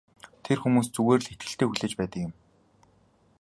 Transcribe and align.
Тэр 0.45 0.57
хүмүүс 0.61 0.87
зүгээр 0.95 1.21
л 1.23 1.31
итгэлтэй 1.33 1.67
хүлээж 1.67 1.93
байдаг 1.97 2.19
юм. 2.27 2.33